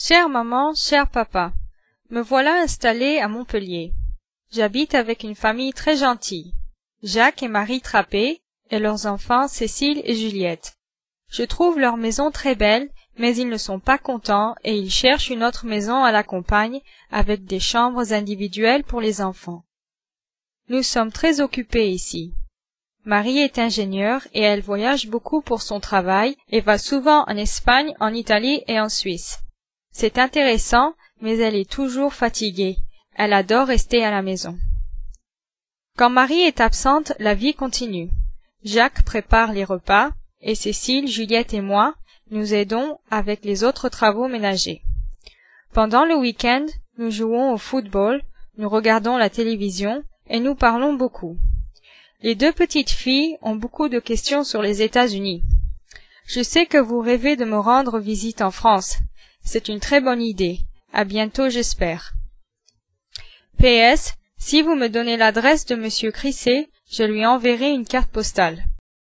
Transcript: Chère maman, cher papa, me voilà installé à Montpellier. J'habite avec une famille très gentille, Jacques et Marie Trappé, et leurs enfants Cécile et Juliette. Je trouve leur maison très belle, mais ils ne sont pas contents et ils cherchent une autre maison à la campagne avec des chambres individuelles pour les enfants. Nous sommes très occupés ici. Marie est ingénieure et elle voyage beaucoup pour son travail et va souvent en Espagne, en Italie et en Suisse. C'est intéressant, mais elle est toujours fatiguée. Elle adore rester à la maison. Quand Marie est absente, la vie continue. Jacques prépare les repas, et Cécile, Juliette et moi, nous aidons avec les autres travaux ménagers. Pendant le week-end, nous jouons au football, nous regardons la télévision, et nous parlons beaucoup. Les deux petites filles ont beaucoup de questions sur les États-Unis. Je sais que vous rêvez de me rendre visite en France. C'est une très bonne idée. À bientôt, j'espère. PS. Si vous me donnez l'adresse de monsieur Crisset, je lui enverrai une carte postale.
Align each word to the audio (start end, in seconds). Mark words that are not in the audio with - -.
Chère 0.00 0.28
maman, 0.28 0.74
cher 0.76 1.10
papa, 1.10 1.52
me 2.10 2.20
voilà 2.20 2.62
installé 2.62 3.18
à 3.18 3.26
Montpellier. 3.26 3.94
J'habite 4.52 4.94
avec 4.94 5.24
une 5.24 5.34
famille 5.34 5.72
très 5.72 5.96
gentille, 5.96 6.54
Jacques 7.02 7.42
et 7.42 7.48
Marie 7.48 7.80
Trappé, 7.80 8.40
et 8.70 8.78
leurs 8.78 9.06
enfants 9.06 9.48
Cécile 9.48 10.00
et 10.04 10.14
Juliette. 10.14 10.76
Je 11.32 11.42
trouve 11.42 11.80
leur 11.80 11.96
maison 11.96 12.30
très 12.30 12.54
belle, 12.54 12.90
mais 13.18 13.34
ils 13.34 13.48
ne 13.48 13.56
sont 13.56 13.80
pas 13.80 13.98
contents 13.98 14.54
et 14.62 14.78
ils 14.78 14.92
cherchent 14.92 15.30
une 15.30 15.42
autre 15.42 15.66
maison 15.66 16.04
à 16.04 16.12
la 16.12 16.22
campagne 16.22 16.80
avec 17.10 17.44
des 17.44 17.58
chambres 17.58 18.12
individuelles 18.12 18.84
pour 18.84 19.00
les 19.00 19.20
enfants. 19.20 19.64
Nous 20.68 20.84
sommes 20.84 21.10
très 21.10 21.40
occupés 21.40 21.90
ici. 21.90 22.34
Marie 23.04 23.40
est 23.40 23.58
ingénieure 23.58 24.28
et 24.32 24.42
elle 24.42 24.62
voyage 24.62 25.08
beaucoup 25.08 25.42
pour 25.42 25.60
son 25.60 25.80
travail 25.80 26.36
et 26.50 26.60
va 26.60 26.78
souvent 26.78 27.24
en 27.26 27.36
Espagne, 27.36 27.96
en 27.98 28.14
Italie 28.14 28.62
et 28.68 28.78
en 28.78 28.88
Suisse. 28.88 29.40
C'est 29.92 30.18
intéressant, 30.18 30.94
mais 31.20 31.38
elle 31.38 31.56
est 31.56 31.70
toujours 31.70 32.14
fatiguée. 32.14 32.76
Elle 33.14 33.32
adore 33.32 33.66
rester 33.66 34.04
à 34.04 34.10
la 34.10 34.22
maison. 34.22 34.56
Quand 35.96 36.10
Marie 36.10 36.42
est 36.42 36.60
absente, 36.60 37.12
la 37.18 37.34
vie 37.34 37.54
continue. 37.54 38.10
Jacques 38.62 39.04
prépare 39.04 39.52
les 39.52 39.64
repas, 39.64 40.10
et 40.40 40.54
Cécile, 40.54 41.08
Juliette 41.08 41.54
et 41.54 41.60
moi, 41.60 41.94
nous 42.30 42.54
aidons 42.54 42.98
avec 43.10 43.44
les 43.44 43.64
autres 43.64 43.88
travaux 43.88 44.28
ménagers. 44.28 44.82
Pendant 45.72 46.04
le 46.04 46.16
week-end, 46.16 46.66
nous 46.98 47.10
jouons 47.10 47.52
au 47.52 47.58
football, 47.58 48.22
nous 48.56 48.68
regardons 48.68 49.16
la 49.16 49.30
télévision, 49.30 50.02
et 50.28 50.40
nous 50.40 50.54
parlons 50.54 50.92
beaucoup. 50.92 51.36
Les 52.20 52.34
deux 52.34 52.52
petites 52.52 52.90
filles 52.90 53.36
ont 53.42 53.56
beaucoup 53.56 53.88
de 53.88 54.00
questions 54.00 54.44
sur 54.44 54.62
les 54.62 54.82
États-Unis. 54.82 55.42
Je 56.26 56.42
sais 56.42 56.66
que 56.66 56.78
vous 56.78 57.00
rêvez 57.00 57.36
de 57.36 57.44
me 57.44 57.58
rendre 57.58 57.98
visite 57.98 58.42
en 58.42 58.50
France. 58.50 58.98
C'est 59.42 59.68
une 59.68 59.80
très 59.80 60.00
bonne 60.00 60.22
idée. 60.22 60.60
À 60.92 61.04
bientôt, 61.04 61.48
j'espère. 61.48 62.12
PS. 63.58 64.14
Si 64.38 64.62
vous 64.62 64.74
me 64.74 64.88
donnez 64.88 65.16
l'adresse 65.16 65.66
de 65.66 65.74
monsieur 65.74 66.12
Crisset, 66.12 66.68
je 66.90 67.02
lui 67.02 67.26
enverrai 67.26 67.70
une 67.70 67.86
carte 67.86 68.10
postale. 68.10 68.64